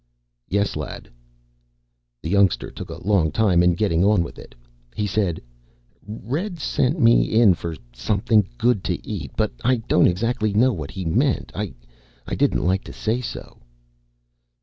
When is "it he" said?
4.39-5.05